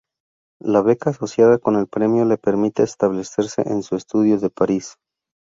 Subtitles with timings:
[0.63, 4.95] La beca asociada con el premio le permite establecerse en su estudio de París.